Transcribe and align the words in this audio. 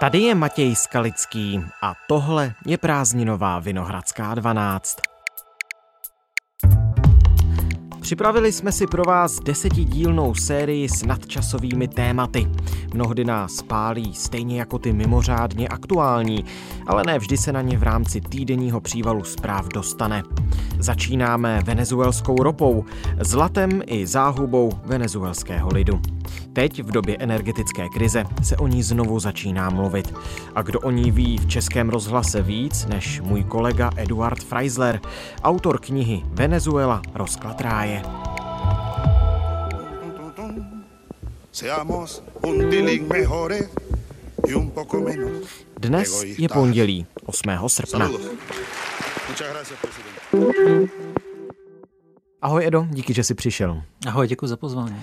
Tady 0.00 0.18
je 0.18 0.34
Matěj 0.34 0.76
Skalický 0.76 1.60
a 1.82 1.94
tohle 2.08 2.54
je 2.66 2.78
prázdninová 2.78 3.58
Vinohradská 3.58 4.34
12. 4.34 4.96
Připravili 8.00 8.52
jsme 8.52 8.72
si 8.72 8.86
pro 8.86 9.02
vás 9.02 9.40
desetidílnou 9.40 10.34
sérii 10.34 10.88
s 10.88 11.02
nadčasovými 11.02 11.88
tématy. 11.88 12.48
Mnohdy 12.94 13.24
nás 13.24 13.62
pálí 13.62 14.14
stejně 14.14 14.58
jako 14.58 14.78
ty 14.78 14.92
mimořádně 14.92 15.68
aktuální, 15.68 16.44
ale 16.86 17.02
ne 17.06 17.18
vždy 17.18 17.36
se 17.36 17.52
na 17.52 17.62
ně 17.62 17.78
v 17.78 17.82
rámci 17.82 18.20
týdenního 18.20 18.80
přívalu 18.80 19.24
zpráv 19.24 19.68
dostane. 19.68 20.22
Začínáme 20.80 21.62
venezuelskou 21.64 22.36
ropou, 22.36 22.84
zlatem 23.20 23.82
i 23.86 24.06
záhubou 24.06 24.72
venezuelského 24.84 25.68
lidu. 25.72 26.00
Teď 26.52 26.82
v 26.82 26.92
době 26.92 27.16
energetické 27.18 27.88
krize 27.88 28.24
se 28.42 28.56
o 28.56 28.66
ní 28.66 28.82
znovu 28.82 29.20
začíná 29.20 29.70
mluvit. 29.70 30.14
A 30.54 30.62
kdo 30.62 30.80
o 30.80 30.90
ní 30.90 31.10
ví 31.10 31.38
v 31.38 31.46
českém 31.46 31.88
rozhlase 31.88 32.42
víc 32.42 32.86
než 32.86 33.20
můj 33.20 33.44
kolega 33.44 33.90
Eduard 33.96 34.44
Freisler, 34.44 35.00
autor 35.42 35.80
knihy 35.80 36.22
Venezuela 36.24 37.02
rozklad 37.14 37.60
ráje. 37.60 38.02
Dnes 45.80 46.22
je 46.22 46.48
pondělí 46.48 47.06
8. 47.26 47.50
srpna. 47.66 48.10
Ahoj 52.42 52.66
Edo, 52.66 52.86
díky, 52.90 53.14
že 53.14 53.24
jsi 53.24 53.34
přišel. 53.34 53.82
Ahoj, 54.06 54.28
děkuji 54.28 54.46
za 54.46 54.56
pozvání. 54.56 54.96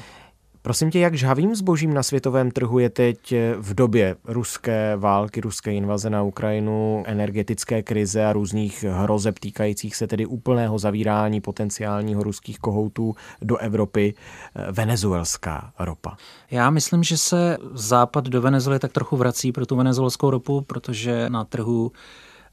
Prosím 0.61 0.91
tě, 0.91 0.99
jak 0.99 1.13
žhavým 1.13 1.55
zbožím 1.55 1.93
na 1.93 2.03
světovém 2.03 2.51
trhu 2.51 2.79
je 2.79 2.89
teď 2.89 3.33
v 3.57 3.73
době 3.73 4.15
ruské 4.25 4.95
války, 4.95 5.41
ruské 5.41 5.73
invaze 5.73 6.09
na 6.09 6.23
Ukrajinu, 6.23 7.03
energetické 7.05 7.83
krize 7.83 8.25
a 8.25 8.33
různých 8.33 8.83
hrozeb 8.83 9.39
týkajících 9.39 9.95
se 9.95 10.07
tedy 10.07 10.25
úplného 10.25 10.79
zavírání 10.79 11.41
potenciálního 11.41 12.23
ruských 12.23 12.59
kohoutů 12.59 13.15
do 13.41 13.57
Evropy 13.57 14.13
eh, 14.55 14.71
venezuelská 14.71 15.71
ropa? 15.79 16.17
Já 16.51 16.69
myslím, 16.69 17.03
že 17.03 17.17
se 17.17 17.57
západ 17.73 18.27
do 18.27 18.41
Venezuely 18.41 18.79
tak 18.79 18.91
trochu 18.91 19.17
vrací 19.17 19.51
pro 19.51 19.65
tu 19.65 19.75
venezuelskou 19.75 20.29
ropu, 20.29 20.61
protože 20.61 21.29
na 21.29 21.45
trhu 21.45 21.91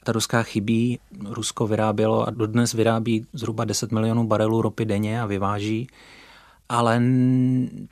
ta 0.04 0.12
ruská 0.12 0.42
chybí. 0.42 0.98
Rusko 1.28 1.66
vyrábělo 1.66 2.28
a 2.28 2.30
dodnes 2.30 2.72
vyrábí 2.72 3.26
zhruba 3.32 3.64
10 3.64 3.92
milionů 3.92 4.26
barelů 4.26 4.62
ropy 4.62 4.84
denně 4.84 5.22
a 5.22 5.26
vyváží 5.26 5.88
ale 6.68 7.02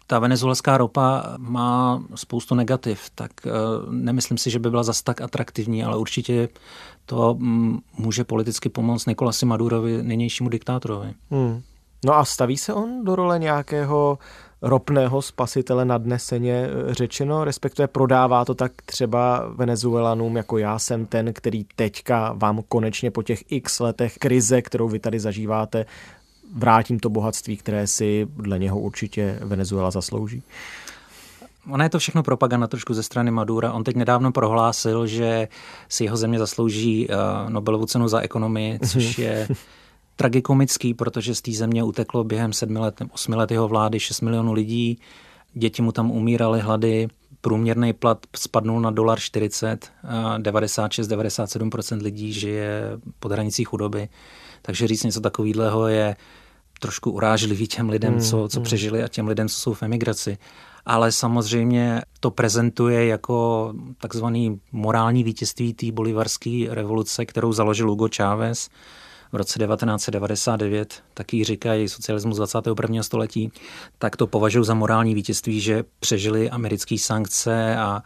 ta 0.06 0.18
venezuelská 0.18 0.78
ropa 0.78 1.36
má 1.38 2.02
spoustu 2.14 2.54
negativ, 2.54 3.10
tak 3.14 3.30
eh, 3.46 3.50
nemyslím 3.90 4.38
si, 4.38 4.50
že 4.50 4.58
by 4.58 4.70
byla 4.70 4.82
zas 4.82 5.02
tak 5.02 5.20
atraktivní, 5.20 5.84
ale 5.84 5.96
určitě 5.96 6.48
to 7.06 7.36
může 7.98 8.24
politicky 8.24 8.68
pomoct 8.68 9.06
Nikolasi 9.06 9.46
Madurovi, 9.46 10.02
nynějšímu 10.02 10.48
diktátorovi. 10.48 11.14
Hmm. 11.30 11.62
No 12.04 12.14
a 12.14 12.24
staví 12.24 12.56
se 12.56 12.74
on 12.74 13.04
do 13.04 13.16
role 13.16 13.38
nějakého 13.38 14.18
ropného 14.62 15.22
spasitele 15.22 15.84
nadneseně 15.84 16.66
eh, 16.66 16.94
řečeno, 16.94 17.44
respektive 17.44 17.88
prodává 17.88 18.44
to 18.44 18.54
tak 18.54 18.72
třeba 18.86 19.46
Venezuelanům, 19.54 20.36
jako 20.36 20.58
já 20.58 20.78
jsem 20.78 21.06
ten, 21.06 21.32
který 21.32 21.64
teďka 21.76 22.32
vám 22.32 22.62
konečně 22.68 23.10
po 23.10 23.22
těch 23.22 23.44
x 23.52 23.80
letech 23.80 24.18
krize, 24.18 24.62
kterou 24.62 24.88
vy 24.88 24.98
tady 24.98 25.20
zažíváte, 25.20 25.86
vrátím 26.54 27.00
to 27.00 27.10
bohatství, 27.10 27.56
které 27.56 27.86
si 27.86 28.26
dle 28.36 28.58
něho 28.58 28.78
určitě 28.78 29.38
Venezuela 29.42 29.90
zaslouží? 29.90 30.42
Ona 31.70 31.84
je 31.84 31.90
to 31.90 31.98
všechno 31.98 32.22
propaganda 32.22 32.66
trošku 32.66 32.94
ze 32.94 33.02
strany 33.02 33.30
Madura. 33.30 33.72
On 33.72 33.84
teď 33.84 33.96
nedávno 33.96 34.32
prohlásil, 34.32 35.06
že 35.06 35.48
si 35.88 36.04
jeho 36.04 36.16
země 36.16 36.38
zaslouží 36.38 37.08
uh, 37.08 37.14
Nobelovu 37.50 37.86
cenu 37.86 38.08
za 38.08 38.20
ekonomii, 38.20 38.78
což 38.78 39.18
je 39.18 39.48
tragikomický, 40.16 40.94
protože 40.94 41.34
z 41.34 41.42
té 41.42 41.52
země 41.52 41.84
uteklo 41.84 42.24
během 42.24 42.52
sedmi 42.52 42.78
let, 42.78 43.02
osmi 43.12 43.36
let 43.36 43.50
jeho 43.50 43.68
vlády 43.68 44.00
6 44.00 44.20
milionů 44.20 44.52
lidí, 44.52 44.98
děti 45.54 45.82
mu 45.82 45.92
tam 45.92 46.10
umíraly 46.10 46.60
hlady, 46.60 47.08
průměrný 47.40 47.92
plat 47.92 48.18
spadnul 48.36 48.80
na 48.80 48.90
dolar 48.90 49.20
40, 49.20 49.92
96-97% 50.38 52.02
lidí 52.02 52.32
žije 52.32 52.82
pod 53.18 53.32
hranicí 53.32 53.64
chudoby. 53.64 54.08
Takže 54.62 54.86
říct 54.86 55.02
něco 55.02 55.20
takového 55.20 55.88
je 55.88 56.16
trošku 56.80 57.10
urážlivý 57.10 57.66
těm 57.66 57.88
lidem, 57.88 58.12
hmm, 58.12 58.22
co, 58.22 58.48
co 58.48 58.58
hmm. 58.58 58.64
přežili 58.64 59.02
a 59.02 59.08
těm 59.08 59.28
lidem, 59.28 59.48
co 59.48 59.54
jsou 59.54 59.74
v 59.74 59.82
emigraci. 59.82 60.38
Ale 60.86 61.12
samozřejmě 61.12 62.02
to 62.20 62.30
prezentuje 62.30 63.06
jako 63.06 63.72
takzvaný 64.00 64.60
morální 64.72 65.24
vítězství 65.24 65.74
té 65.74 65.92
bolivarské 65.92 66.66
revoluce, 66.70 67.26
kterou 67.26 67.52
založil 67.52 67.88
Hugo 67.88 68.08
Chávez 68.16 68.68
v 69.32 69.36
roce 69.36 69.58
1999, 69.58 71.02
taky 71.14 71.44
říkají 71.44 71.88
socialismus 71.88 72.36
21. 72.36 73.02
století, 73.02 73.52
tak 73.98 74.16
to 74.16 74.26
považuji 74.26 74.64
za 74.64 74.74
morální 74.74 75.14
vítězství, 75.14 75.60
že 75.60 75.84
přežili 76.00 76.50
americké 76.50 76.98
sankce 76.98 77.76
a 77.76 78.02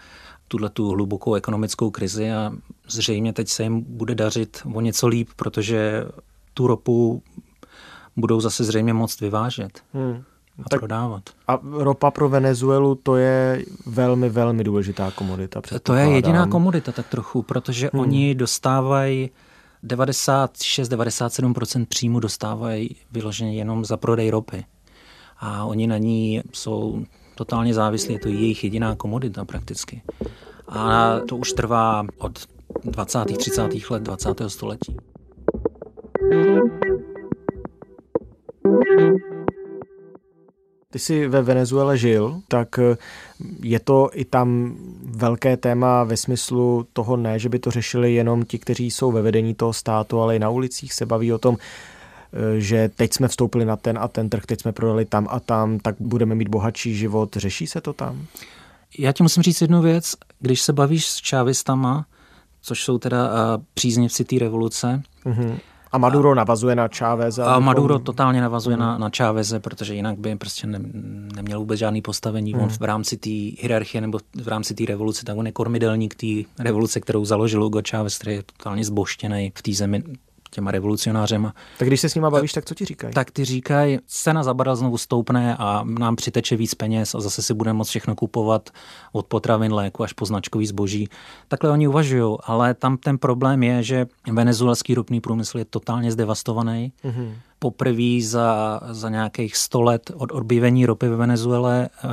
tuhle 0.48 0.70
tu 0.70 0.91
hlubokou 0.91 1.34
ekonomickou 1.34 1.91
krizi 1.91 2.32
a 2.32 2.53
zřejmě 2.88 3.32
teď 3.32 3.48
se 3.48 3.62
jim 3.62 3.81
bude 3.81 4.14
dařit 4.14 4.62
o 4.75 4.81
něco 4.81 5.06
líp, 5.06 5.28
protože 5.37 6.04
tu 6.54 6.66
ropu 6.66 7.22
budou 8.16 8.41
zase 8.41 8.64
zřejmě 8.64 8.93
moct 8.93 9.20
vyvážet. 9.20 9.82
Hmm 9.93 10.25
a 10.64 10.69
tak 10.69 10.81
prodávat. 10.81 11.22
A 11.48 11.58
ropa 11.62 12.10
pro 12.10 12.28
Venezuelu 12.28 12.94
to 12.94 13.16
je 13.16 13.64
velmi, 13.87 14.28
velmi 14.28 14.64
důležitá 14.64 15.10
komodita. 15.10 15.60
To 15.82 15.94
je 15.94 16.06
jediná 16.06 16.47
komodita 16.47 16.93
tak 16.93 17.08
trochu, 17.08 17.43
protože 17.43 17.91
hmm. 17.93 18.00
oni 18.00 18.34
dostávají 18.34 19.31
96-97% 19.84 21.87
příjmu 21.87 22.20
dostávají 22.20 22.97
vyloženě 23.12 23.54
jenom 23.54 23.84
za 23.84 23.97
prodej 23.97 24.31
ropy. 24.31 24.64
A 25.38 25.64
oni 25.64 25.87
na 25.87 25.98
ní 25.98 26.42
jsou 26.53 27.04
totálně 27.34 27.75
závislí, 27.75 28.14
je 28.14 28.20
to 28.20 28.28
jejich 28.28 28.64
jediná 28.64 28.97
komodita 28.97 29.44
prakticky. 29.44 30.03
A 30.69 31.14
to 31.28 31.37
už 31.37 31.53
trvá 31.53 32.06
od 32.19 32.47
20. 32.84 33.38
30. 33.38 33.91
let 33.91 34.03
20. 34.03 34.42
století. 34.47 34.97
Ty 40.96 41.00
jsi 41.00 41.28
ve 41.28 41.42
Venezuele 41.42 41.98
žil, 41.98 42.40
tak 42.48 42.78
eh, 42.78 42.96
je 43.62 43.80
to 43.80 44.10
i 44.12 44.24
tam 44.24 44.76
velké 45.04 45.56
téma 45.56 46.04
ve 46.04 46.16
smyslu 46.16 46.86
toho 46.92 47.16
ne, 47.16 47.38
že 47.38 47.48
by 47.48 47.58
to 47.58 47.70
řešili 47.70 48.14
jenom 48.14 48.44
ti, 48.44 48.58
kteří 48.58 48.90
jsou 48.90 49.12
ve 49.12 49.22
vedení 49.22 49.54
toho 49.54 49.72
státu, 49.72 50.20
ale 50.20 50.36
i 50.36 50.38
na 50.38 50.50
ulicích 50.50 50.92
se 50.92 51.06
baví 51.06 51.32
o 51.32 51.38
tom, 51.38 51.56
eh, 51.56 52.60
že 52.60 52.90
teď 52.96 53.12
jsme 53.12 53.28
vstoupili 53.28 53.64
na 53.64 53.76
ten 53.76 53.98
a 53.98 54.08
ten 54.08 54.30
trh, 54.30 54.46
teď 54.46 54.60
jsme 54.60 54.72
prodali 54.72 55.04
tam 55.04 55.26
a 55.30 55.40
tam, 55.40 55.78
tak 55.78 55.94
budeme 56.00 56.34
mít 56.34 56.48
bohatší 56.48 56.94
život. 56.94 57.36
Řeší 57.36 57.66
se 57.66 57.80
to 57.80 57.92
tam? 57.92 58.26
Já 58.98 59.12
ti 59.12 59.22
musím 59.22 59.42
říct 59.42 59.60
jednu 59.60 59.82
věc. 59.82 60.14
Když 60.40 60.62
se 60.62 60.72
bavíš 60.72 61.06
s 61.06 61.16
čávistama, 61.16 62.06
což 62.62 62.84
jsou 62.84 62.98
teda 62.98 63.28
uh, 63.28 63.62
příznivci 63.74 64.24
té 64.24 64.38
revoluce, 64.38 65.02
mm-hmm 65.26 65.56
a 65.96 65.98
Maduro 65.98 66.34
navazuje 66.34 66.76
na 66.76 66.88
Cháveze? 66.88 67.42
A 67.42 67.58
Maduro 67.58 67.98
totálně 67.98 68.40
navazuje 68.40 68.76
hmm. 68.76 68.86
na, 68.86 68.98
na 68.98 69.10
Cháveze, 69.16 69.60
protože 69.60 69.94
jinak 69.94 70.18
by 70.18 70.36
prostě 70.36 70.66
ne, 70.66 70.78
neměl 71.36 71.58
vůbec 71.58 71.78
žádný 71.78 72.02
postavení. 72.02 72.52
Hmm. 72.52 72.62
On 72.62 72.68
v 72.68 72.82
rámci 72.82 73.16
té 73.16 73.30
hierarchie 73.30 74.00
nebo 74.00 74.18
v 74.42 74.48
rámci 74.48 74.74
té 74.74 74.84
revoluce, 74.84 75.24
tak 75.24 75.36
on 75.36 75.46
je 75.46 75.52
kormidelník 75.52 76.14
té 76.14 76.62
revoluce, 76.64 77.00
kterou 77.00 77.24
založil 77.24 77.62
Hugo 77.62 77.80
Chávez, 77.90 78.18
který 78.18 78.36
je 78.36 78.42
totálně 78.42 78.84
zboštěný 78.84 79.52
v 79.54 79.62
té 79.62 79.72
zemi 79.72 80.02
těma 80.50 80.70
revolucionářema. 80.70 81.54
Tak 81.78 81.88
když 81.88 82.00
se 82.00 82.08
s 82.08 82.14
nima 82.14 82.30
bavíš, 82.30 82.52
tak 82.52 82.64
co 82.64 82.74
ti 82.74 82.84
říkají? 82.84 83.14
Tak 83.14 83.30
ty 83.30 83.44
říkají, 83.44 83.98
cena 84.06 84.42
za 84.42 84.54
barel 84.54 84.76
znovu 84.76 84.98
stoupne 84.98 85.56
a 85.56 85.84
nám 85.84 86.16
přiteče 86.16 86.56
víc 86.56 86.74
peněz 86.74 87.14
a 87.14 87.20
zase 87.20 87.42
si 87.42 87.54
budeme 87.54 87.76
moct 87.76 87.88
všechno 87.88 88.14
kupovat 88.14 88.70
od 89.12 89.26
potravin, 89.26 89.72
léku 89.72 90.02
až 90.02 90.12
po 90.12 90.26
značkový 90.26 90.66
zboží. 90.66 91.08
Takhle 91.48 91.70
oni 91.70 91.88
uvažují, 91.88 92.37
ale 92.44 92.75
tam 92.75 92.96
ten 92.96 93.19
problém 93.19 93.62
je, 93.62 93.82
že 93.82 94.06
venezuelský 94.32 94.94
ropný 94.94 95.20
průmysl 95.20 95.58
je 95.58 95.64
totálně 95.64 96.12
zdevastovaný. 96.12 96.92
Mm-hmm. 97.04 97.34
Poprvé 97.58 98.22
za, 98.22 98.81
za 98.90 99.08
nějakých 99.08 99.56
100 99.56 99.82
let 99.82 100.10
od 100.14 100.32
objevení 100.32 100.87
ropy 100.87 101.08
ve 101.08 101.16
Venezuele, 101.16 101.88
eh, 102.04 102.08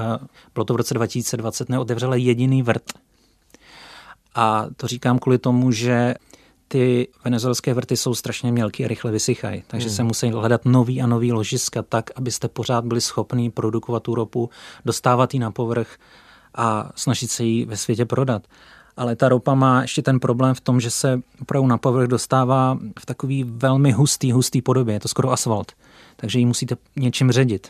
bylo 0.53 0.65
to 0.65 0.73
v 0.73 0.77
roce 0.77 0.93
2020, 0.93 1.69
neotevřela 1.69 2.15
jediný 2.15 2.63
vrt. 2.63 2.83
A 4.35 4.65
to 4.77 4.87
říkám 4.87 5.19
kvůli 5.19 5.37
tomu, 5.37 5.71
že 5.71 6.15
ty 6.73 7.07
venezuelské 7.23 7.73
vrty 7.73 7.97
jsou 7.97 8.15
strašně 8.15 8.51
mělké 8.51 8.85
a 8.85 8.87
rychle 8.87 9.11
vysychají, 9.11 9.63
takže 9.67 9.87
hmm. 9.87 9.95
se 9.95 10.03
musí 10.03 10.29
hledat 10.31 10.65
nový 10.65 11.01
a 11.01 11.07
nový 11.07 11.31
ložiska 11.31 11.81
tak, 11.81 12.09
abyste 12.15 12.47
pořád 12.47 12.85
byli 12.85 13.01
schopni 13.01 13.49
produkovat 13.49 14.03
tu 14.03 14.15
ropu, 14.15 14.49
dostávat 14.85 15.33
ji 15.33 15.39
na 15.39 15.51
povrch 15.51 15.97
a 16.55 16.91
snažit 16.95 17.31
se 17.31 17.43
ji 17.43 17.65
ve 17.65 17.77
světě 17.77 18.05
prodat. 18.05 18.43
Ale 18.97 19.15
ta 19.15 19.29
ropa 19.29 19.53
má 19.53 19.81
ještě 19.81 20.01
ten 20.01 20.19
problém 20.19 20.55
v 20.55 20.61
tom, 20.61 20.79
že 20.79 20.89
se 20.89 21.21
opravdu 21.41 21.67
na 21.67 21.77
povrch 21.77 22.07
dostává 22.07 22.77
v 22.99 23.05
takový 23.05 23.43
velmi 23.43 23.91
hustý, 23.91 24.31
hustý 24.31 24.61
podobě. 24.61 24.95
Je 24.95 24.99
to 24.99 25.07
skoro 25.07 25.31
asfalt. 25.31 25.71
Takže 26.15 26.39
ji 26.39 26.45
musíte 26.45 26.75
něčím 26.95 27.31
ředit. 27.31 27.69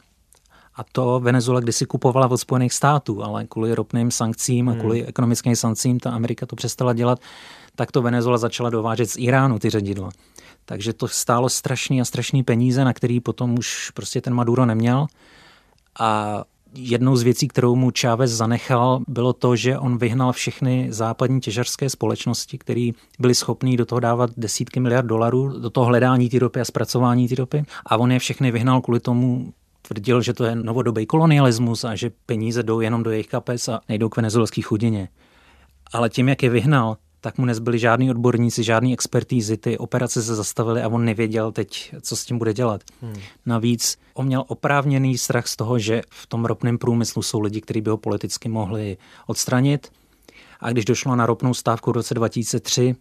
A 0.76 0.84
to 0.92 1.20
Venezuela 1.20 1.60
kdysi 1.60 1.86
kupovala 1.86 2.28
od 2.32 2.38
Spojených 2.38 2.74
států, 2.74 3.24
ale 3.24 3.46
kvůli 3.46 3.76
ropným 3.76 4.12
sankcím 4.12 4.70
a 4.70 4.72
hmm. 4.72 4.80
kvůli 4.80 5.06
ekonomickým 5.06 5.56
sankcím 5.56 6.00
ta 6.00 6.12
Amerika 6.12 6.46
to 6.46 6.56
přestala 6.56 6.94
dělat, 6.94 7.20
tak 7.76 7.92
to 7.92 8.02
Venezuela 8.02 8.38
začala 8.38 8.70
dovážet 8.70 9.10
z 9.10 9.18
Iránu 9.18 9.60
ty 9.60 9.70
ředidla. 9.70 10.10
Takže 10.66 10.94
to 10.94 11.08
stálo 11.08 11.50
strašný 11.50 12.02
a 12.02 12.06
strašný 12.06 12.44
peníze, 12.44 12.86
na 12.86 12.94
který 12.94 13.20
potom 13.20 13.60
už 13.60 13.90
prostě 13.90 14.22
ten 14.22 14.34
Maduro 14.34 14.66
neměl. 14.66 15.08
A 16.00 16.44
jednou 16.76 17.16
z 17.16 17.24
věcí, 17.24 17.48
kterou 17.48 17.76
mu 17.76 17.92
Chávez 18.00 18.32
zanechal, 18.32 19.00
bylo 19.08 19.34
to, 19.34 19.56
že 19.56 19.78
on 19.78 19.98
vyhnal 19.98 20.32
všechny 20.32 20.88
západní 20.90 21.42
těžařské 21.42 21.90
společnosti, 21.90 22.58
které 22.58 22.90
byly 23.20 23.36
schopné 23.36 23.78
do 23.78 23.86
toho 23.86 24.00
dávat 24.00 24.30
desítky 24.38 24.80
miliard 24.80 25.06
dolarů, 25.06 25.60
do 25.60 25.70
toho 25.70 25.86
hledání 25.86 26.30
té 26.30 26.40
ropy 26.40 26.60
a 26.60 26.66
zpracování 26.66 27.28
té 27.28 27.36
ropy. 27.36 27.66
A 27.86 27.98
on 27.98 28.12
je 28.12 28.20
všechny 28.20 28.52
vyhnal 28.52 28.82
kvůli 28.82 29.00
tomu, 29.00 29.54
tvrdil, 29.88 30.22
že 30.22 30.34
to 30.34 30.44
je 30.44 30.56
novodobý 30.56 31.06
kolonialismus 31.06 31.84
a 31.84 31.96
že 31.96 32.12
peníze 32.26 32.64
jdou 32.64 32.80
jenom 32.80 33.04
do 33.04 33.12
jejich 33.12 33.28
kapes 33.28 33.70
a 33.70 33.82
nejdou 33.90 34.10
k 34.10 34.18
venezuelské 34.18 34.62
chudině. 34.62 35.10
Ale 35.94 36.10
tím, 36.10 36.30
jak 36.30 36.44
je 36.44 36.50
vyhnal, 36.50 36.98
tak 37.22 37.38
mu 37.38 37.46
nezbyli 37.46 37.80
žádní 37.80 38.10
odborníci, 38.10 38.64
žádný 38.64 38.94
expertízy, 38.94 39.58
ty 39.58 39.78
operace 39.78 40.24
se 40.24 40.36
zastavily 40.36 40.82
a 40.82 40.88
on 40.88 41.06
nevěděl 41.06 41.52
teď, 41.52 41.96
co 42.02 42.16
s 42.16 42.26
tím 42.26 42.38
bude 42.38 42.54
dělat. 42.54 42.82
Hmm. 43.02 43.16
Navíc 43.46 43.98
on 44.14 44.26
měl 44.26 44.44
oprávněný 44.48 45.18
strach 45.18 45.48
z 45.48 45.56
toho, 45.56 45.80
že 45.80 46.02
v 46.10 46.28
tom 46.28 46.46
ropném 46.46 46.78
průmyslu 46.78 47.22
jsou 47.22 47.40
lidi, 47.40 47.62
kteří 47.62 47.82
by 47.82 47.90
ho 47.90 47.98
politicky 47.98 48.50
mohli 48.50 48.98
odstranit. 49.28 49.92
A 50.60 50.72
když 50.72 50.86
došlo 50.86 51.16
na 51.16 51.26
ropnou 51.26 51.54
stávku 51.54 51.92
v 51.92 51.94
roce 51.94 52.14
2003, 52.14 52.96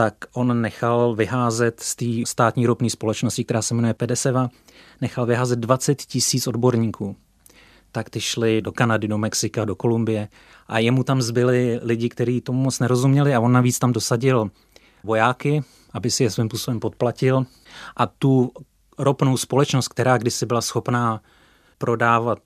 tak 0.00 0.14
on 0.32 0.60
nechal 0.60 1.14
vyházet 1.14 1.80
z 1.80 1.96
té 1.96 2.04
státní 2.26 2.66
ropné 2.66 2.90
společnosti, 2.90 3.44
která 3.44 3.62
se 3.62 3.74
jmenuje 3.74 3.94
Pedeseva, 3.94 4.48
nechal 5.00 5.26
vyházet 5.26 5.58
20 5.58 6.02
tisíc 6.02 6.46
odborníků 6.46 7.16
tak 7.92 8.10
ty 8.10 8.20
šli 8.20 8.62
do 8.62 8.72
Kanady, 8.72 9.08
do 9.08 9.18
Mexika, 9.18 9.64
do 9.64 9.74
Kolumbie 9.74 10.28
a 10.68 10.78
jemu 10.78 11.04
tam 11.04 11.22
zbyli 11.22 11.80
lidi, 11.82 12.08
kteří 12.08 12.40
tomu 12.40 12.62
moc 12.62 12.78
nerozuměli 12.78 13.34
a 13.34 13.40
on 13.40 13.52
navíc 13.52 13.78
tam 13.78 13.92
dosadil 13.92 14.50
vojáky, 15.04 15.62
aby 15.92 16.10
si 16.10 16.22
je 16.22 16.30
svým 16.30 16.48
způsobem 16.48 16.80
podplatil 16.80 17.46
a 17.96 18.06
tu 18.06 18.52
ropnou 18.98 19.36
společnost, 19.36 19.88
která 19.88 20.18
kdysi 20.18 20.46
byla 20.46 20.60
schopná 20.60 21.20
prodávat, 21.78 22.38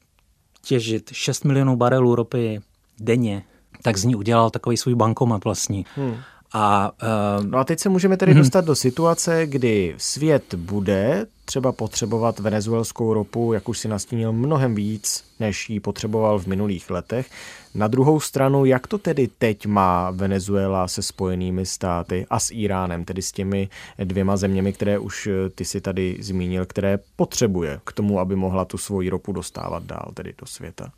těžit 0.62 1.10
6 1.12 1.44
milionů 1.44 1.76
barelů 1.76 2.14
ropy 2.14 2.60
denně, 3.00 3.44
tak 3.82 3.96
z 3.96 4.04
ní 4.04 4.14
udělal 4.14 4.50
takový 4.50 4.76
svůj 4.76 4.94
bankomat 4.94 5.44
vlastní. 5.44 5.86
Hmm. 5.96 6.16
A, 6.56 6.92
uh, 7.40 7.46
no 7.46 7.58
a 7.58 7.64
teď 7.64 7.80
se 7.80 7.88
můžeme 7.88 8.16
tedy 8.16 8.32
mm-hmm. 8.32 8.38
dostat 8.38 8.64
do 8.64 8.74
situace, 8.74 9.46
kdy 9.46 9.94
svět 9.98 10.54
bude 10.54 11.26
třeba 11.44 11.72
potřebovat 11.72 12.38
venezuelskou 12.38 13.14
ropu, 13.14 13.52
jak 13.52 13.68
už 13.68 13.78
si 13.78 13.88
nastínil, 13.88 14.32
mnohem 14.32 14.74
víc, 14.74 15.24
než 15.40 15.70
ji 15.70 15.80
potřeboval 15.80 16.38
v 16.38 16.46
minulých 16.46 16.90
letech. 16.90 17.30
Na 17.74 17.88
druhou 17.88 18.20
stranu, 18.20 18.64
jak 18.64 18.86
to 18.86 18.98
tedy 18.98 19.28
teď 19.38 19.66
má 19.66 20.10
Venezuela 20.10 20.88
se 20.88 21.02
spojenými 21.02 21.66
státy 21.66 22.26
a 22.30 22.40
s 22.40 22.50
Iránem, 22.50 23.04
tedy 23.04 23.22
s 23.22 23.32
těmi 23.32 23.68
dvěma 24.04 24.36
zeměmi, 24.36 24.72
které 24.72 24.98
už 24.98 25.26
eh, 25.26 25.50
ty 25.50 25.64
si 25.64 25.80
tady 25.80 26.16
zmínil, 26.20 26.66
které 26.66 26.98
potřebuje 27.16 27.80
k 27.84 27.92
tomu, 27.92 28.20
aby 28.20 28.36
mohla 28.36 28.64
tu 28.64 28.78
svoji 28.78 29.08
ropu 29.08 29.32
dostávat 29.32 29.82
dál, 29.82 30.10
tedy 30.14 30.34
do 30.40 30.46
světa? 30.46 30.92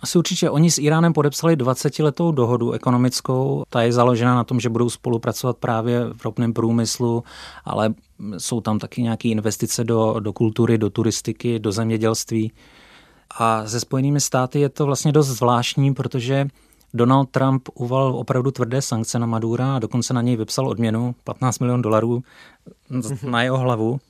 Asi 0.00 0.18
určitě. 0.18 0.50
Oni 0.50 0.70
s 0.70 0.78
Iránem 0.78 1.12
podepsali 1.12 1.56
20-letou 1.56 2.32
dohodu 2.32 2.72
ekonomickou. 2.72 3.64
Ta 3.68 3.82
je 3.82 3.92
založena 3.92 4.34
na 4.34 4.44
tom, 4.44 4.60
že 4.60 4.68
budou 4.68 4.90
spolupracovat 4.90 5.56
právě 5.56 6.04
v 6.16 6.24
ropném 6.24 6.52
průmyslu, 6.52 7.24
ale 7.64 7.94
jsou 8.38 8.60
tam 8.60 8.78
taky 8.78 9.02
nějaké 9.02 9.28
investice 9.28 9.84
do, 9.84 10.20
do 10.20 10.32
kultury, 10.32 10.78
do 10.78 10.90
turistiky, 10.90 11.58
do 11.58 11.72
zemědělství. 11.72 12.52
A 13.38 13.66
se 13.66 13.80
Spojenými 13.80 14.20
státy 14.20 14.60
je 14.60 14.68
to 14.68 14.86
vlastně 14.86 15.12
dost 15.12 15.28
zvláštní, 15.28 15.94
protože 15.94 16.48
Donald 16.94 17.30
Trump 17.30 17.68
uval 17.74 18.16
opravdu 18.16 18.50
tvrdé 18.50 18.82
sankce 18.82 19.18
na 19.18 19.26
Madura 19.26 19.76
a 19.76 19.78
dokonce 19.78 20.14
na 20.14 20.22
něj 20.22 20.36
vypsal 20.36 20.68
odměnu 20.68 21.14
15 21.24 21.58
milionů 21.58 21.82
dolarů 21.82 22.22
na 23.22 23.42
jeho 23.42 23.58
hlavu 23.58 24.00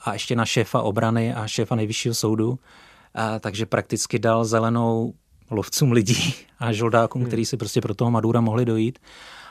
a 0.00 0.12
ještě 0.12 0.36
na 0.36 0.44
šéfa 0.44 0.82
obrany 0.82 1.34
a 1.34 1.46
šéfa 1.46 1.74
nejvyššího 1.74 2.14
soudu. 2.14 2.58
A, 3.14 3.38
takže 3.38 3.66
prakticky 3.66 4.18
dal 4.18 4.44
zelenou 4.44 5.14
lovcům 5.50 5.92
lidí 5.92 6.34
a 6.58 6.72
žoldákům, 6.72 7.22
hmm. 7.22 7.28
kteří 7.28 7.46
si 7.46 7.56
prostě 7.56 7.80
pro 7.80 7.94
toho 7.94 8.10
Madura 8.10 8.40
mohli 8.40 8.64
dojít. 8.64 8.98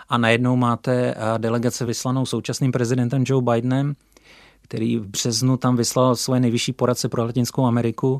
A 0.10 0.18
najednou 0.18 0.56
máte 0.56 1.16
delegace 1.38 1.86
vyslanou 1.86 2.26
současným 2.26 2.72
prezidentem 2.72 3.24
Joe 3.28 3.44
Bidenem, 3.44 3.94
který 4.62 4.98
v 4.98 5.08
březnu 5.08 5.58
tam 5.58 5.76
vyslal 5.76 6.16
svoje 6.16 6.40
nejvyšší 6.40 6.74
poradce 6.74 7.10
pro 7.10 7.26
Latinskou 7.26 7.66
Ameriku 7.66 8.20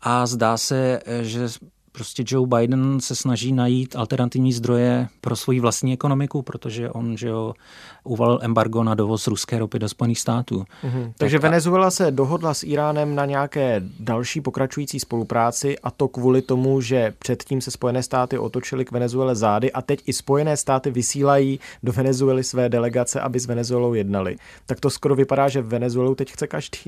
a 0.00 0.26
zdá 0.26 0.56
se, 0.56 1.00
že 1.22 1.48
prostě 1.96 2.24
Joe 2.26 2.46
Biden 2.46 3.00
se 3.00 3.14
snaží 3.14 3.52
najít 3.52 3.96
alternativní 3.96 4.52
zdroje 4.52 5.08
pro 5.20 5.36
svoji 5.36 5.60
vlastní 5.60 5.92
ekonomiku, 5.92 6.42
protože 6.42 6.90
on 6.90 7.16
že 7.16 7.28
jo, 7.28 7.54
uvalil 8.04 8.38
embargo 8.42 8.84
na 8.84 8.94
dovoz 8.94 9.26
ruské 9.26 9.58
ropy 9.58 9.78
do 9.78 9.88
Spojených 9.88 10.20
států. 10.20 10.64
Mm-hmm. 10.84 11.12
Takže 11.18 11.38
Venezuela 11.38 11.90
se 11.90 12.10
dohodla 12.10 12.54
s 12.54 12.62
Iránem 12.62 13.14
na 13.14 13.24
nějaké 13.24 13.82
další 14.00 14.40
pokračující 14.40 15.00
spolupráci 15.00 15.78
a 15.78 15.90
to 15.90 16.08
kvůli 16.08 16.42
tomu, 16.42 16.80
že 16.80 17.14
předtím 17.18 17.60
se 17.60 17.70
Spojené 17.70 18.02
státy 18.02 18.38
otočily 18.38 18.84
k 18.84 18.92
Venezuele 18.92 19.36
zády 19.36 19.72
a 19.72 19.82
teď 19.82 20.02
i 20.06 20.12
Spojené 20.12 20.56
státy 20.56 20.90
vysílají 20.90 21.60
do 21.82 21.92
Venezuely 21.92 22.44
své 22.44 22.68
delegace, 22.68 23.20
aby 23.20 23.40
s 23.40 23.46
Venezuelou 23.46 23.94
jednali. 23.94 24.36
Tak 24.66 24.80
to 24.80 24.90
skoro 24.90 25.14
vypadá, 25.14 25.48
že 25.48 25.62
Venezuelu 25.62 26.14
teď 26.14 26.32
chce 26.32 26.46
každý. 26.46 26.80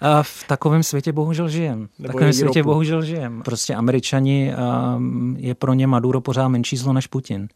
A 0.00 0.22
v 0.22 0.44
takovém 0.48 0.82
světě 0.82 1.12
bohužel 1.12 1.48
žijem. 1.48 1.88
V 1.98 2.02
takovém 2.06 2.32
světě 2.32 2.62
bohužel 2.62 3.02
žijem. 3.02 3.42
Prostě 3.44 3.74
američani 3.74 4.51
je 5.36 5.54
pro 5.54 5.74
ně 5.74 5.86
Maduro 5.86 6.20
pořád 6.20 6.48
menší 6.48 6.76
zlo 6.76 6.92
než 6.92 7.06
Putin. 7.06 7.48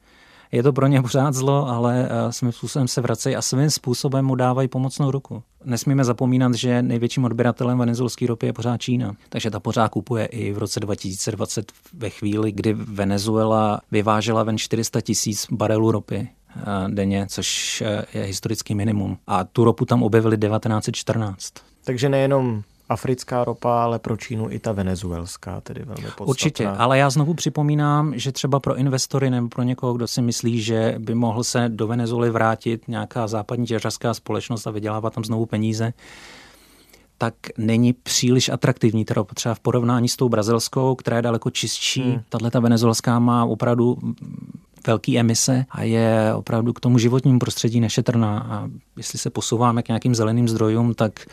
Je 0.53 0.63
to 0.63 0.73
pro 0.73 0.87
ně 0.87 1.03
pořád 1.03 1.35
zlo, 1.35 1.69
ale 1.69 2.09
svým 2.31 2.53
způsobem 2.53 2.89
se 2.89 3.01
vracejí 3.01 3.37
a 3.37 3.43
svým 3.43 3.71
způsobem 3.71 4.25
mu 4.25 4.35
dávají 4.35 4.69
pomocnou 4.69 5.11
ruku. 5.11 5.43
Nesmíme 5.65 6.05
zapomínat, 6.05 6.55
že 6.55 6.83
největším 6.83 7.25
odběratelem 7.25 7.79
venezuelské 7.79 8.27
ropy 8.27 8.47
je 8.47 8.53
pořád 8.53 8.81
Čína. 8.81 9.17
Takže 9.29 9.51
ta 9.51 9.61
pořád 9.61 9.89
kupuje 9.89 10.27
i 10.27 10.53
v 10.53 10.59
roce 10.59 10.81
2020 10.81 11.73
ve 11.95 12.11
chvíli, 12.11 12.53
kdy 12.53 12.73
Venezuela 12.73 13.81
vyvážela 13.93 14.43
ven 14.43 14.59
400 14.59 15.01
tisíc 15.01 15.47
barelů 15.51 15.91
ropy 15.91 16.29
denně, 16.89 17.27
což 17.29 17.83
je 18.15 18.23
historický 18.23 18.75
minimum. 18.75 19.19
A 19.27 19.45
tu 19.45 19.65
ropu 19.65 19.85
tam 19.85 20.03
objevili 20.03 20.39
1914. 20.39 21.53
Takže 21.85 22.09
nejenom 22.09 22.63
africká 22.89 23.45
ropa, 23.45 23.85
ale 23.85 23.99
pro 23.99 24.17
Čínu 24.17 24.51
i 24.51 24.59
ta 24.59 24.73
venezuelská, 24.73 25.61
tedy 25.61 25.81
velmi 25.85 26.03
podstatná. 26.03 26.27
Určitě, 26.27 26.69
ale 26.69 26.99
já 26.99 27.11
znovu 27.11 27.35
připomínám, 27.35 28.19
že 28.19 28.33
třeba 28.33 28.61
pro 28.61 28.77
investory 28.77 29.31
nebo 29.31 29.49
pro 29.49 29.63
někoho, 29.63 29.95
kdo 29.95 30.07
si 30.07 30.23
myslí, 30.23 30.61
že 30.61 30.95
by 30.99 31.15
mohl 31.15 31.45
se 31.45 31.69
do 31.69 31.87
Venezuely 31.87 32.31
vrátit 32.31 32.89
nějaká 32.89 33.27
západní 33.27 33.67
těžařská 33.67 34.15
společnost 34.15 34.67
a 34.67 34.71
vydělávat 34.71 35.15
tam 35.15 35.25
znovu 35.25 35.47
peníze, 35.47 35.93
tak 37.19 37.35
není 37.59 37.93
příliš 37.93 38.49
atraktivní, 38.49 39.05
teda 39.05 39.25
třeba 39.35 39.55
v 39.55 39.61
porovnání 39.61 40.09
s 40.09 40.17
tou 40.17 40.29
brazilskou, 40.29 40.95
která 40.95 41.17
je 41.17 41.23
daleko 41.23 41.51
čistší. 41.51 42.03
Hmm. 42.03 42.21
Tahle 42.29 42.51
ta 42.51 42.61
venezuelská 42.61 43.19
má 43.19 43.45
opravdu 43.45 43.99
velký 44.87 45.19
emise 45.19 45.65
a 45.71 45.83
je 45.83 46.35
opravdu 46.35 46.73
k 46.73 46.81
tomu 46.81 46.99
životnímu 46.99 47.39
prostředí 47.39 47.81
nešetrná. 47.81 48.47
A 48.51 48.69
jestli 48.97 49.19
se 49.19 49.31
posouváme 49.31 49.83
k 49.83 49.89
nějakým 49.89 50.15
zeleným 50.15 50.49
zdrojům, 50.49 50.95
tak 50.95 51.27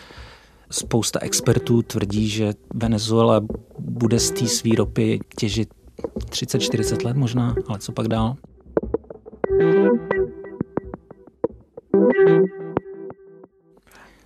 Spousta 0.74 1.20
expertů 1.20 1.82
tvrdí, 1.82 2.30
že 2.30 2.54
Venezuela 2.74 3.42
bude 3.80 4.20
z 4.20 4.32
té 4.32 4.48
svý 4.48 4.76
ropy 4.76 5.20
těžit 5.38 5.70
30-40 6.30 7.06
let 7.06 7.18
možná, 7.18 7.56
ale 7.68 7.80
co 7.80 7.92
pak 7.92 8.08
dál? 8.08 8.36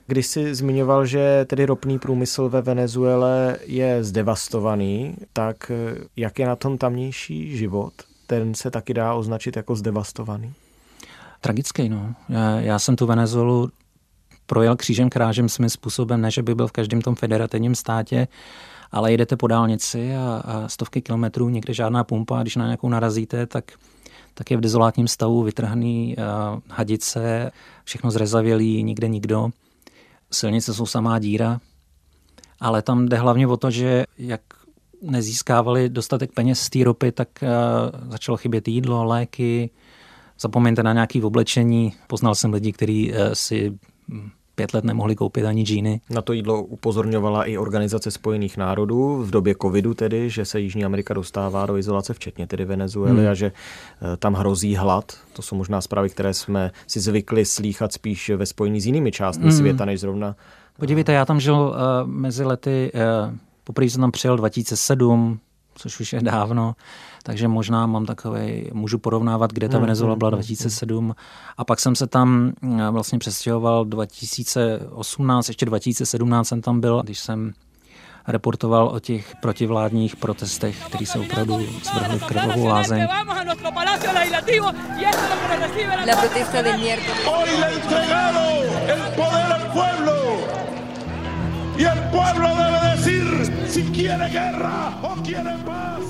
Když 0.07 0.27
jsi 0.27 0.55
zmiňoval, 0.55 1.05
že 1.05 1.45
tedy 1.49 1.65
ropný 1.65 1.99
průmysl 1.99 2.49
ve 2.49 2.61
Venezuele 2.61 3.59
je 3.65 4.03
zdevastovaný, 4.03 5.15
tak 5.33 5.71
jak 6.15 6.39
je 6.39 6.45
na 6.47 6.55
tom 6.55 6.77
tamnější 6.77 7.57
život? 7.57 7.93
Ten 8.27 8.53
se 8.53 8.71
taky 8.71 8.93
dá 8.93 9.13
označit 9.13 9.55
jako 9.55 9.75
zdevastovaný? 9.75 10.53
Tragický, 11.41 11.89
no. 11.89 12.15
Já, 12.29 12.59
já 12.59 12.79
jsem 12.79 12.95
tu 12.95 13.05
Venezuelu 13.05 13.69
projel 14.47 14.75
křížem 14.75 15.09
krážem 15.09 15.49
svým 15.49 15.69
způsobem, 15.69 16.21
ne, 16.21 16.31
že 16.31 16.43
by 16.43 16.55
byl 16.55 16.67
v 16.67 16.71
každém 16.71 17.01
tom 17.01 17.15
federativním 17.15 17.75
státě, 17.75 18.27
ale 18.91 19.11
jedete 19.11 19.35
po 19.35 19.47
dálnici 19.47 20.15
a, 20.15 20.41
a 20.45 20.67
stovky 20.67 21.01
kilometrů, 21.01 21.49
někde 21.49 21.73
žádná 21.73 22.03
pumpa, 22.03 22.39
a 22.39 22.41
když 22.41 22.55
na 22.55 22.65
nějakou 22.65 22.89
narazíte, 22.89 23.45
tak, 23.45 23.71
tak 24.33 24.51
je 24.51 24.57
v 24.57 24.61
dezolátním 24.61 25.07
stavu 25.07 25.43
vytrhaný 25.43 26.15
uh, 26.17 26.59
hadice, 26.69 27.51
všechno 27.83 28.11
zrezavělý, 28.11 28.83
nikde 28.83 29.07
nikdo. 29.07 29.49
Silnice 30.31 30.73
jsou 30.73 30.85
samá 30.85 31.19
díra, 31.19 31.59
ale 32.59 32.81
tam 32.81 33.05
jde 33.05 33.17
hlavně 33.17 33.47
o 33.47 33.57
to, 33.57 33.71
že 33.71 34.05
jak 34.17 34.41
nezískávali 35.01 35.89
dostatek 35.89 36.31
peněz 36.31 36.59
z 36.59 36.69
té 36.69 36.83
ropy, 36.83 37.11
tak 37.11 37.29
uh, 37.41 38.09
začalo 38.11 38.37
chybět 38.37 38.67
jídlo, 38.67 39.03
léky, 39.03 39.69
zapomeňte 40.39 40.83
na 40.83 40.93
nějaké 40.93 41.23
oblečení. 41.23 41.93
Poznal 42.07 42.35
jsem 42.35 42.53
lidi, 42.53 42.71
kteří 42.71 43.11
uh, 43.11 43.17
si 43.33 43.77
pět 44.57 44.73
let 44.73 44.83
nemohli 44.83 45.15
koupit 45.15 45.45
ani 45.45 45.63
džíny. 45.63 46.01
Na 46.09 46.21
to 46.21 46.33
jídlo 46.33 46.63
upozorňovala 46.63 47.43
i 47.43 47.57
Organizace 47.57 48.11
spojených 48.11 48.57
národů 48.57 49.23
v 49.23 49.31
době 49.31 49.55
covidu 49.61 49.93
tedy, 49.93 50.29
že 50.29 50.45
se 50.45 50.59
Jižní 50.59 50.85
Amerika 50.85 51.13
dostává 51.13 51.65
do 51.65 51.77
izolace, 51.77 52.13
včetně 52.13 52.47
tedy 52.47 52.65
Venezuely 52.65 53.19
hmm. 53.19 53.31
a 53.31 53.33
že 53.33 53.45
eh, 53.51 54.17
tam 54.17 54.33
hrozí 54.33 54.75
hlad. 54.75 55.13
To 55.33 55.41
jsou 55.41 55.55
možná 55.55 55.81
zprávy, 55.81 56.09
které 56.09 56.33
jsme 56.33 56.71
si 56.87 56.99
zvykli 56.99 57.45
slýchat 57.45 57.93
spíš 57.93 58.29
ve 58.29 58.45
spojení 58.45 58.81
s 58.81 58.85
jinými 58.85 59.11
částmi 59.11 59.43
hmm. 59.43 59.57
světa, 59.57 59.85
než 59.85 59.99
zrovna. 59.99 60.35
Podívejte, 60.79 61.13
já 61.13 61.25
tam 61.25 61.39
žil 61.39 61.55
uh, 61.55 61.75
mezi 62.09 62.43
lety, 62.43 62.91
uh, 62.93 63.35
poprvé 63.63 63.89
jsem 63.89 64.01
tam 64.01 64.11
přijel 64.11 64.37
2007, 64.37 65.39
což 65.77 65.99
už 65.99 66.13
je 66.13 66.21
dávno, 66.21 66.75
takže 67.23 67.47
možná 67.47 67.85
mám 67.85 68.05
takový, 68.05 68.69
můžu 68.73 68.97
porovnávat, 68.97 69.53
kde 69.53 69.69
ta 69.69 69.77
mm, 69.77 69.81
Venezuela 69.81 70.15
byla 70.15 70.29
2007 70.29 70.95
mm, 70.95 71.07
mm, 71.07 71.13
a 71.57 71.65
pak 71.65 71.79
jsem 71.79 71.95
se 71.95 72.07
tam 72.07 72.53
eh, 72.63 72.89
vlastně 72.89 73.19
přestěhoval 73.19 73.85
2018, 73.85 75.47
ještě 75.47 75.65
2017 75.65 76.47
jsem 76.47 76.61
tam 76.61 76.81
byl, 76.81 77.01
když 77.03 77.19
jsem 77.19 77.53
reportoval 78.27 78.87
o 78.87 78.99
těch 78.99 79.35
protivládních 79.41 80.15
protestech, 80.15 80.85
které 80.85 81.05
se 81.05 81.19
opravdu 81.19 81.59
zvrhly 81.83 82.19
v 82.19 82.25
krvavou 82.25 82.65
lázeň. 82.65 83.07
La 86.07 86.15
protesta 86.15 86.61
del 86.61 86.77
miércoles. 86.77 87.25
Hoy 87.25 87.49
le 87.59 87.73
entregado 87.73 88.39
el 88.87 89.01
poder 89.15 89.51
al 89.51 89.71
pueblo. 89.73 90.16
Y 91.77 91.83
el 91.83 91.99
pueblo 92.11 92.49
debe 92.55 92.79
decir 92.95 93.25
si 93.67 93.83
quiere 93.83 94.29
guerra 94.29 94.99
o 95.01 95.23
quiere 95.23 95.57
paz. 95.65 96.03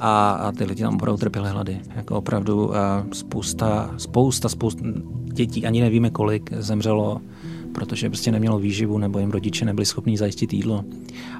A, 0.00 0.30
a 0.30 0.52
ty 0.52 0.64
lidi 0.64 0.82
tam 0.82 0.94
opravdu 0.94 1.18
trpěli 1.18 1.48
hlady. 1.48 1.80
Jako 1.96 2.16
opravdu 2.16 2.76
a 2.76 3.06
spousta, 3.12 3.94
spousta, 3.96 4.48
spousta 4.48 4.82
dětí, 5.24 5.66
ani 5.66 5.80
nevíme 5.80 6.10
kolik, 6.10 6.52
zemřelo 6.52 7.20
protože 7.72 8.08
prostě 8.08 8.32
nemělo 8.32 8.58
výživu 8.58 8.98
nebo 8.98 9.18
jim 9.18 9.30
rodiče 9.30 9.64
nebyli 9.64 9.86
schopni 9.86 10.18
zajistit 10.18 10.52
jídlo. 10.52 10.84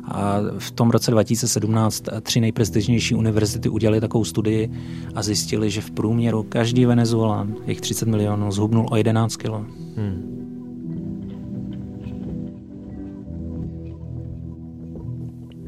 A 0.05 0.39
v 0.59 0.71
tom 0.71 0.91
roce 0.91 1.11
2017 1.11 2.05
tři 2.23 2.41
nejprestižnější 2.41 3.15
univerzity 3.15 3.69
udělali 3.69 4.01
takovou 4.01 4.25
studii 4.25 4.71
a 5.15 5.23
zjistili, 5.23 5.71
že 5.71 5.81
v 5.81 5.91
průměru 5.91 6.43
každý 6.43 6.87
Venezuelan, 6.87 7.55
jich 7.67 7.81
30 7.81 8.09
milionů, 8.09 8.53
zhubnul 8.53 8.87
o 8.91 8.97
11 8.97 9.37
kg. 9.37 9.51
Hmm. 9.97 10.38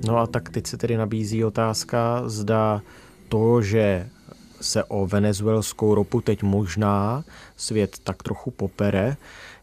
No 0.07 0.19
a 0.19 0.27
tak 0.27 0.49
teď 0.49 0.67
se 0.67 0.77
tedy 0.77 0.97
nabízí 0.97 1.45
otázka, 1.45 2.23
zda 2.29 2.83
to, 3.29 3.63
že 3.63 4.09
se 4.61 4.85
o 4.85 5.07
venezuelskou 5.07 5.95
ropu 5.95 6.21
teď 6.21 6.43
možná 6.43 7.25
svět 7.57 7.99
tak 8.05 8.23
trochu 8.23 8.51
popere, 8.51 9.17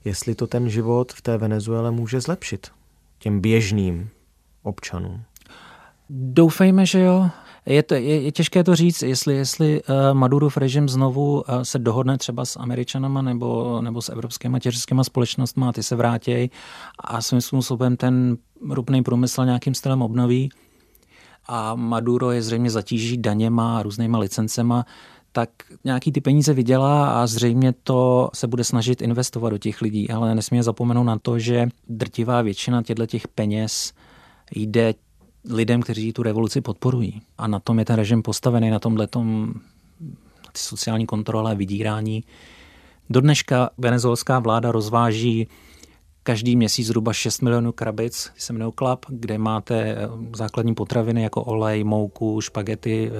jestli 0.06 0.36
to 0.36 0.48
ten 0.48 0.70
život 0.70 1.14
v 1.14 1.22
té 1.22 1.38
Venezuele 1.38 1.92
může 1.92 2.22
zlepšit 2.22 2.68
těm 3.20 3.40
běžným 3.40 4.10
občanům. 4.64 5.22
Doufejme, 6.10 6.86
že 6.86 7.00
jo. 7.00 7.30
Je, 7.68 7.84
to, 7.84 7.94
je, 7.94 8.22
je 8.22 8.32
těžké 8.32 8.64
to 8.64 8.76
říct, 8.76 9.02
jestli, 9.02 9.36
jestli 9.36 9.82
uh, 9.84 9.96
Madurov 10.14 10.58
režim 10.58 10.90
znovu 10.90 11.34
uh, 11.34 11.62
se 11.64 11.80
dohodne 11.80 12.18
třeba 12.18 12.46
s 12.46 12.60
Američanama 12.60 13.22
nebo, 13.22 13.82
nebo 13.82 14.02
s 14.02 14.10
evropskými 14.10 14.60
těžskými 14.60 15.04
společnostmi 15.04 15.66
a 15.66 15.72
ty 15.72 15.84
se 15.84 15.96
vrátí 15.96 16.52
a 17.00 17.22
svým 17.22 17.42
způsobem 17.42 17.98
ten 17.98 18.38
ropný 18.70 19.04
průmysl 19.04 19.46
nějakým 19.46 19.74
stylem 19.74 20.02
obnoví. 20.02 20.50
A 21.48 21.76
Maduro 21.76 22.32
je 22.32 22.42
zřejmě 22.42 22.70
zatíží 22.70 23.18
daněma 23.18 23.78
a 23.78 23.84
různýma 23.84 24.20
licencema, 24.20 24.86
tak 25.32 25.50
nějaký 25.84 26.12
ty 26.12 26.22
peníze 26.22 26.54
vydělá 26.54 27.22
a 27.22 27.28
zřejmě 27.28 27.74
to 27.84 28.30
se 28.34 28.48
bude 28.48 28.64
snažit 28.64 29.02
investovat 29.02 29.50
do 29.50 29.58
těch 29.58 29.82
lidí, 29.82 30.10
ale 30.10 30.36
nesmíme 30.36 30.64
zapomenout 30.64 31.04
na 31.04 31.20
to, 31.20 31.40
že 31.40 31.68
drtivá 31.90 32.42
většina 32.42 32.84
těchto 32.84 33.06
těch 33.06 33.28
peněz 33.28 33.94
jde 34.56 34.94
lidem, 35.50 35.82
kteří 35.82 36.14
tu 36.14 36.24
revoluci 36.24 36.62
podporují. 36.62 37.22
A 37.38 37.48
na 37.48 37.60
tom 37.60 37.80
je 37.80 37.86
ten 37.86 37.96
režim 37.96 38.22
postavený, 38.22 38.70
na 38.70 38.80
tomhle 38.80 39.08
tom 39.08 39.54
ty 40.52 40.60
sociální 40.60 41.06
kontrole, 41.06 41.56
vydírání. 41.56 42.24
Do 43.10 43.22
dneška 43.22 43.70
venezuelská 43.78 44.40
vláda 44.40 44.72
rozváží 44.72 45.48
každý 46.24 46.56
měsíc 46.56 46.88
zhruba 46.88 47.14
6 47.14 47.42
milionů 47.42 47.72
krabic, 47.72 48.32
se 48.38 48.54
jmenují 48.54 48.74
klap, 48.76 49.06
kde 49.08 49.38
máte 49.38 49.98
základní 50.36 50.76
potraviny 50.76 51.24
jako 51.24 51.44
olej, 51.44 51.84
mouku, 51.84 52.42
špagety, 52.42 53.12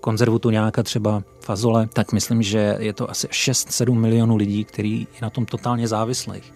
konzervu 0.00 0.38
tuňáka, 0.38 0.82
třeba 0.82 1.22
fazole, 1.40 1.88
tak 1.92 2.12
myslím, 2.12 2.42
že 2.42 2.76
je 2.78 2.92
to 2.92 3.10
asi 3.10 3.26
6-7 3.26 3.94
milionů 3.94 4.36
lidí, 4.36 4.64
který 4.64 5.00
je 5.00 5.22
na 5.22 5.30
tom 5.30 5.46
totálně 5.46 5.88
závislých. 5.88 6.54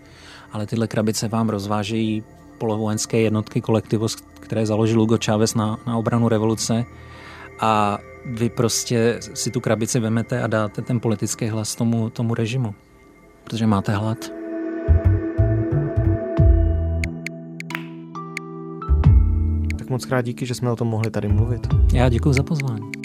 Ale 0.53 0.67
tyhle 0.67 0.87
krabice 0.87 1.29
vám 1.29 1.49
rozvážejí 1.49 2.23
polovojenské 2.61 3.21
jednotky 3.21 3.61
kolektivu, 3.61 4.07
které 4.40 4.67
založil 4.67 5.00
Hugo 5.00 5.19
Chávez 5.25 5.55
na, 5.55 5.79
na 5.87 5.97
obranu 5.97 6.29
revoluce 6.29 6.85
a 7.61 7.99
vy 8.25 8.49
prostě 8.49 9.21
si 9.35 9.50
tu 9.50 9.61
krabici 9.61 10.00
vemete 10.00 10.43
a 10.43 10.47
dáte 10.47 10.83
ten 10.83 11.00
politický 11.00 11.47
hlas 11.47 11.75
tomu, 11.75 12.11
tomu 12.11 12.35
režimu, 12.35 12.75
protože 13.45 13.67
máte 13.67 13.93
hlad. 13.93 14.19
Tak 19.79 19.90
moc 19.90 20.05
krát 20.05 20.23
díky, 20.23 20.47
že 20.47 20.55
jsme 20.55 20.71
o 20.71 20.76
tom 20.76 20.88
mohli 20.88 21.11
tady 21.11 21.29
mluvit. 21.29 21.67
Já 21.93 22.09
děkuji 22.09 22.33
za 22.33 22.43
pozvání. 22.43 23.00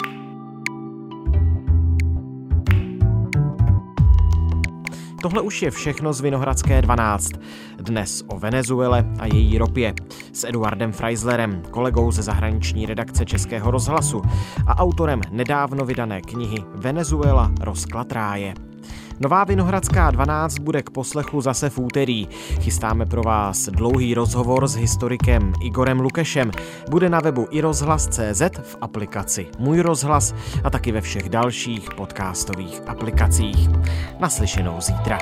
Tohle 5.26 5.42
už 5.42 5.62
je 5.62 5.70
všechno 5.70 6.12
z 6.12 6.20
Vinohradské 6.20 6.82
12. 6.82 7.30
Dnes 7.76 8.24
o 8.26 8.38
Venezuele 8.38 9.04
a 9.18 9.26
její 9.26 9.58
ropě. 9.58 9.94
S 10.32 10.44
Eduardem 10.44 10.92
Freislerem, 10.92 11.62
kolegou 11.70 12.10
ze 12.12 12.22
zahraniční 12.22 12.86
redakce 12.86 13.24
Českého 13.24 13.70
rozhlasu 13.70 14.22
a 14.66 14.78
autorem 14.78 15.20
nedávno 15.30 15.84
vydané 15.84 16.20
knihy 16.20 16.56
Venezuela 16.74 17.52
rozklad 17.60 18.12
ráje. 18.12 18.54
Nová 19.20 19.44
Vinohradská 19.44 20.10
12 20.10 20.58
bude 20.58 20.82
k 20.82 20.90
poslechu 20.90 21.40
zase 21.40 21.70
v 21.70 21.78
úterý. 21.78 22.28
Chystáme 22.60 23.06
pro 23.06 23.22
vás 23.22 23.68
dlouhý 23.68 24.14
rozhovor 24.14 24.68
s 24.68 24.74
historikem 24.74 25.52
Igorem 25.62 26.00
Lukešem. 26.00 26.50
Bude 26.90 27.08
na 27.08 27.20
webu 27.20 27.46
i 27.50 27.60
rozhlas.cz 27.60 28.42
v 28.62 28.76
aplikaci 28.80 29.46
Můj 29.58 29.80
rozhlas 29.80 30.34
a 30.64 30.70
taky 30.70 30.92
ve 30.92 31.00
všech 31.00 31.28
dalších 31.28 31.94
podcastových 31.94 32.82
aplikacích. 32.86 33.68
Naslyšenou 34.20 34.80
zítra. 34.80 35.18